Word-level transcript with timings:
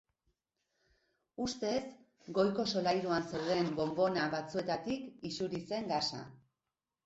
Ustez, 1.45 1.75
goiko 2.39 2.67
solairuan 2.75 3.29
zeuden 3.35 3.71
bonbona 3.83 4.27
batzuetatik 4.35 5.31
isuri 5.33 5.65
zen 5.71 5.91
gasa. 5.97 6.27